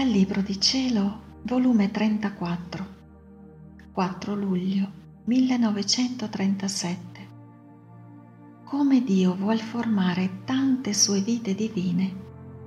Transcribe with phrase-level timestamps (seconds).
[0.00, 2.86] Dal Libro di Cielo, volume 34,
[3.92, 4.90] 4 luglio
[5.24, 7.28] 1937.
[8.64, 12.14] Come Dio vuol formare tante sue vite divine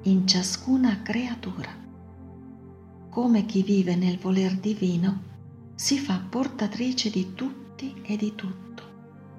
[0.04, 1.71] in ciascuna creatura.
[3.10, 5.21] Come chi vive nel voler divino
[5.74, 8.84] si fa portatrice di tutti e di tutto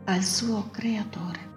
[0.06, 1.52] al suo creatore.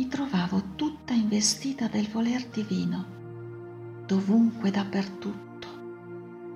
[0.00, 0.62] mi trovavo
[1.10, 3.04] tutta investita del voler divino,
[4.06, 5.66] dovunque dappertutto.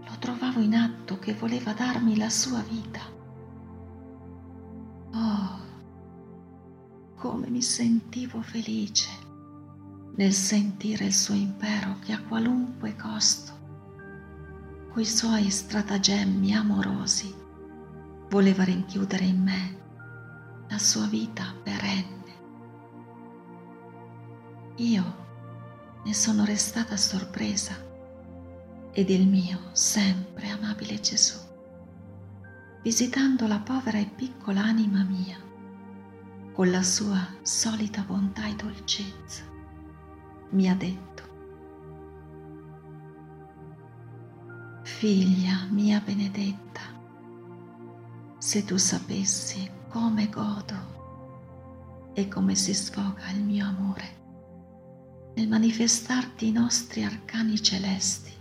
[0.07, 3.01] Lo trovavo in atto che voleva darmi la sua vita.
[5.13, 5.59] Oh,
[7.17, 9.11] come mi sentivo felice
[10.15, 13.53] nel sentire il suo impero che a qualunque costo,
[14.93, 17.35] coi suoi stratagemmi amorosi,
[18.29, 19.79] voleva rinchiudere in me
[20.69, 22.14] la sua vita perenne
[24.77, 25.23] io
[26.05, 27.75] ne sono restata sorpresa
[28.91, 31.39] ed il mio sempre amabile Gesù,
[32.83, 35.39] visitando la povera e piccola anima mia
[36.53, 39.43] con la sua solita bontà e dolcezza,
[40.51, 41.23] mi ha detto,
[44.83, 46.81] Figlia mia benedetta,
[48.39, 54.23] se tu sapessi come godo e come si sfoga il mio amore
[55.35, 58.33] nel manifestarti i nostri arcani celesti.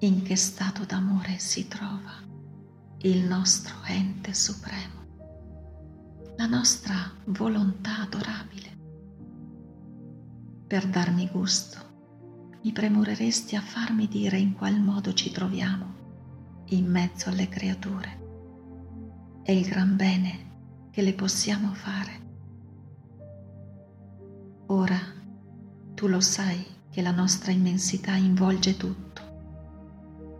[0.00, 2.12] In che stato d'amore si trova
[2.98, 5.02] il nostro ente supremo,
[6.36, 6.94] la nostra
[7.26, 8.72] volontà adorabile.
[10.66, 11.78] Per darmi gusto,
[12.62, 16.02] mi premureresti a farmi dire in qual modo ci troviamo
[16.68, 18.22] in mezzo alle creature
[19.44, 22.22] e il gran bene che le possiamo fare.
[24.68, 25.22] Ora
[26.04, 29.22] tu lo sai che la nostra immensità involge tutto.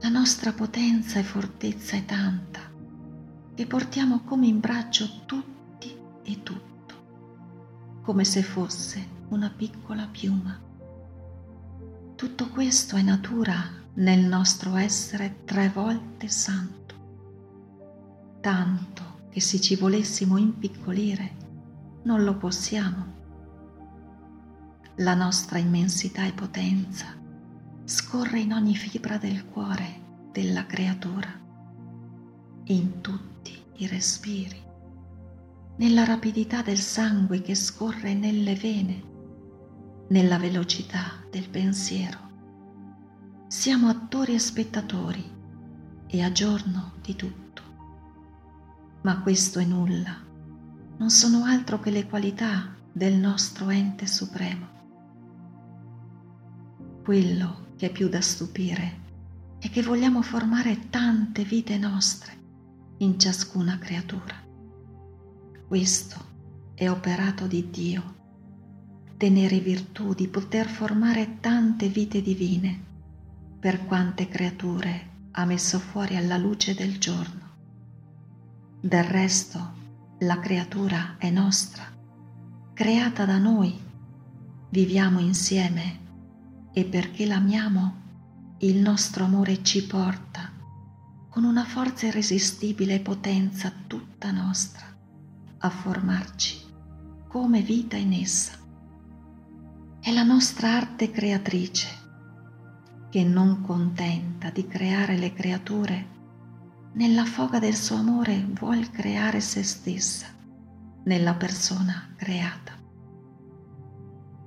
[0.03, 2.61] La nostra potenza e fortezza è tanta
[3.55, 6.95] che portiamo come in braccio tutti e tutto,
[8.03, 10.61] come se fosse una piccola piuma.
[12.15, 13.55] Tutto questo è natura
[13.95, 16.95] nel nostro essere tre volte santo,
[18.43, 21.37] tanto che se ci volessimo impiccolire
[22.03, 23.14] non lo possiamo
[24.99, 27.07] la nostra immensità e potenza
[27.85, 31.29] scorre in ogni fibra del cuore della creatura,
[32.67, 34.63] in tutti i respiri,
[35.79, 39.03] nella rapidità del sangue che scorre nelle vene,
[40.11, 42.19] nella velocità del pensiero.
[43.49, 45.29] Siamo attori e spettatori
[46.07, 47.63] e a giorno di tutto.
[49.03, 50.17] Ma questo è nulla,
[50.99, 54.74] non sono altro che le qualità del nostro ente supremo
[57.05, 59.03] quello che è più da stupire
[59.59, 62.33] è che vogliamo formare tante vite nostre
[62.99, 64.43] in ciascuna creatura.
[65.69, 66.17] Questo
[66.75, 68.15] è operato di Dio,
[69.19, 72.83] tenere virtù di poter formare tante vite divine
[73.61, 77.43] per quante creature ha messo fuori alla luce del giorno.
[78.81, 79.73] Del resto,
[80.21, 81.85] la creatura è nostra,
[82.73, 83.79] creata da noi,
[84.71, 86.01] viviamo insieme
[86.75, 88.03] e perché l'amiamo,
[88.59, 90.51] il nostro amore ci porta
[91.31, 94.85] con una forza irresistibile e potenza tutta nostra
[95.59, 96.63] a formarci
[97.29, 98.53] come vita in essa.
[100.01, 101.89] È la nostra arte creatrice
[103.09, 106.09] che non contenta di creare le creature,
[106.95, 110.27] nella foga del suo amore vuol creare se stessa
[111.05, 112.84] nella persona creata.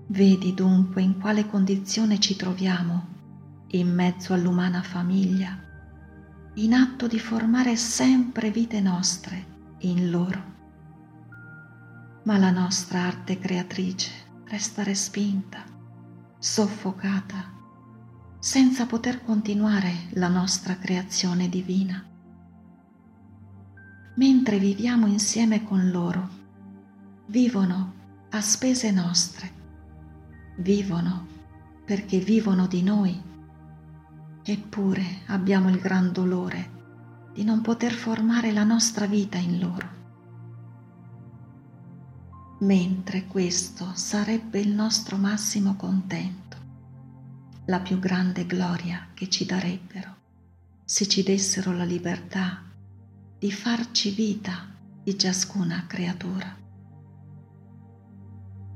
[0.10, 3.16] Vedi dunque in quale condizione ci troviamo
[3.72, 5.62] in mezzo all'umana famiglia,
[6.54, 9.46] in atto di formare sempre vite nostre
[9.80, 10.56] in loro.
[12.24, 14.10] Ma la nostra arte creatrice
[14.46, 15.66] resta respinta,
[16.40, 17.56] soffocata,
[18.40, 22.02] senza poter continuare la nostra creazione divina.
[24.16, 26.30] Mentre viviamo insieme con loro,
[27.26, 27.94] vivono
[28.30, 29.57] a spese nostre
[30.58, 31.28] vivono
[31.86, 33.22] perché vivono di noi.
[34.44, 36.76] Eppure abbiamo il gran dolore
[37.34, 39.96] di non poter formare la nostra vita in loro.
[42.60, 46.58] Mentre questo sarebbe il nostro massimo contento,
[47.66, 50.16] la più grande gloria che ci darebbero
[50.84, 52.64] se ci dessero la libertà
[53.38, 56.67] di farci vita di ciascuna creatura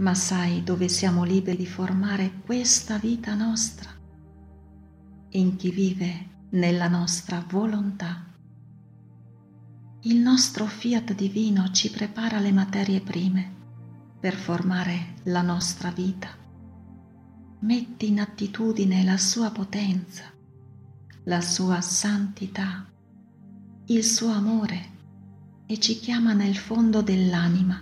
[0.02, 3.90] ma sai dove siamo liberi di formare questa vita nostra?
[5.30, 8.26] In chi vive nella nostra volontà.
[10.02, 13.60] Il nostro fiat divino ci prepara le materie prime
[14.20, 16.30] per formare la nostra vita.
[17.60, 20.24] Metti in attitudine la sua potenza,
[21.26, 22.92] la sua santità,
[23.86, 24.90] il suo amore
[25.68, 27.80] e ci chiama nel fondo dell'anima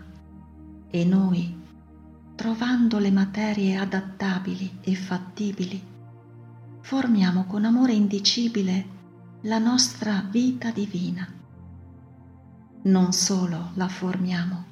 [0.91, 1.58] e noi
[2.39, 5.83] trovando le materie adattabili e fattibili,
[6.79, 8.85] formiamo con amore indicibile
[9.41, 11.27] la nostra vita divina.
[12.83, 14.65] Non solo la formiamo,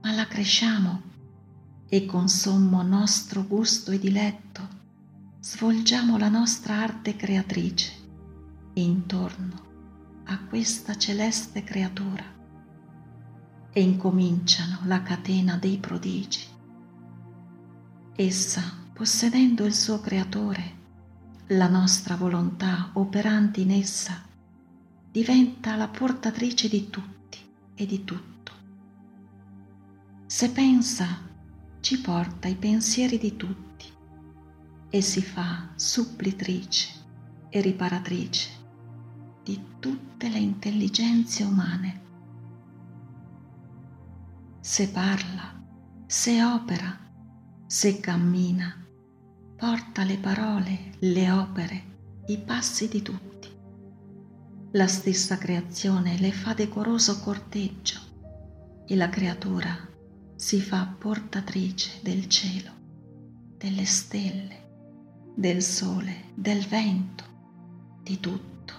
[0.00, 1.02] ma la cresciamo
[1.90, 4.66] e con sommo nostro gusto e diletto
[5.40, 7.92] svolgiamo la nostra arte creatrice
[8.72, 12.24] intorno a questa celeste creatura
[13.74, 16.56] e incominciano la catena dei prodigi
[18.20, 20.76] Essa, possedendo il suo creatore,
[21.50, 24.20] la nostra volontà operante in essa,
[25.08, 27.38] diventa la portatrice di tutti
[27.76, 28.52] e di tutto.
[30.26, 31.06] Se pensa,
[31.78, 33.86] ci porta i pensieri di tutti
[34.90, 36.88] e si fa supplitrice
[37.50, 38.50] e riparatrice
[39.44, 42.00] di tutte le intelligenze umane.
[44.58, 45.62] Se parla,
[46.04, 47.06] se opera,
[47.70, 48.82] se cammina,
[49.54, 51.82] porta le parole, le opere,
[52.28, 53.46] i passi di tutti.
[54.70, 58.00] La stessa creazione le fa decoroso corteggio
[58.86, 59.86] e la creatura
[60.34, 62.70] si fa portatrice del cielo,
[63.58, 67.24] delle stelle, del sole, del vento,
[68.02, 68.74] di tutto.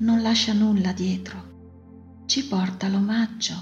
[0.00, 3.54] Non lascia nulla dietro, ci porta l'omaggio,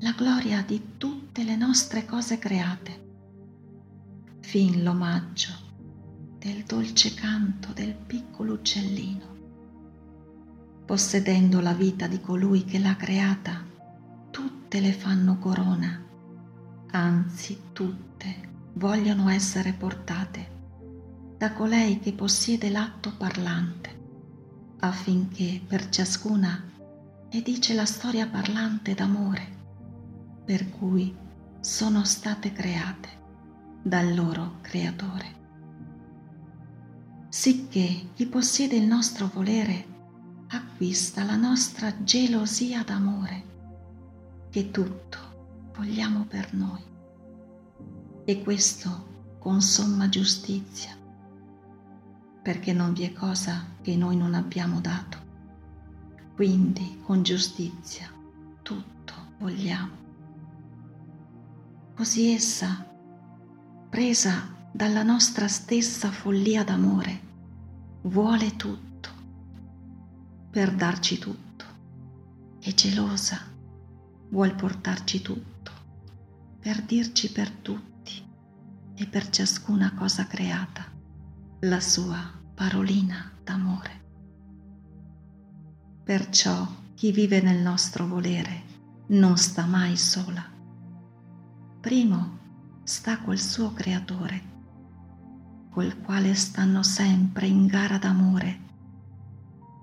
[0.00, 3.03] la gloria di tutte le nostre cose create
[4.44, 5.52] fin l'omaggio
[6.38, 9.32] del dolce canto del piccolo uccellino.
[10.84, 13.64] Possedendo la vita di colui che l'ha creata,
[14.30, 16.00] tutte le fanno corona,
[16.90, 20.52] anzi tutte vogliono essere portate
[21.38, 24.02] da colei che possiede l'atto parlante,
[24.80, 26.70] affinché per ciascuna
[27.32, 29.56] ne dice la storia parlante d'amore,
[30.44, 31.16] per cui
[31.60, 33.22] sono state create
[33.86, 35.42] dal loro creatore.
[37.28, 39.92] Sicché chi possiede il nostro volere
[40.48, 43.44] acquista la nostra gelosia d'amore,
[44.48, 46.82] che tutto vogliamo per noi.
[48.24, 50.96] E questo con somma giustizia,
[52.40, 55.18] perché non vi è cosa che noi non abbiamo dato.
[56.34, 58.10] Quindi con giustizia
[58.62, 60.02] tutto vogliamo.
[61.94, 62.92] Così essa
[63.94, 67.20] presa dalla nostra stessa follia d'amore,
[68.02, 69.08] vuole tutto
[70.50, 71.64] per darci tutto.
[72.58, 73.38] È gelosa,
[74.30, 75.70] vuol portarci tutto
[76.58, 78.20] per dirci per tutti
[78.96, 80.84] e per ciascuna cosa creata
[81.60, 82.18] la sua
[82.52, 84.02] parolina d'amore.
[86.02, 86.66] Perciò
[86.96, 88.62] chi vive nel nostro volere
[89.10, 90.44] non sta mai sola.
[91.80, 92.42] Primo
[92.84, 94.52] sta col suo creatore,
[95.70, 98.60] col quale stanno sempre in gara d'amore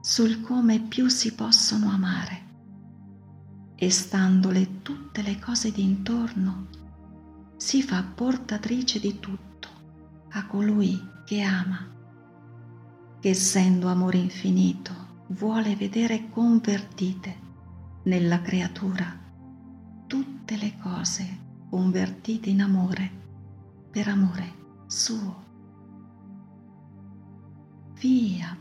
[0.02, 2.50] sul come più si possono amare.
[3.76, 6.68] E standole tutte le cose d'intorno
[7.58, 9.68] si fa portatrice di tutto
[10.32, 11.88] a colui che ama,
[13.20, 17.50] che essendo amore infinito vuole vedere convertite
[18.04, 19.20] nella creatura
[20.08, 23.10] tutte le cose convertite in amore
[23.90, 24.54] per amore
[24.88, 25.46] suo.
[27.94, 28.58] Via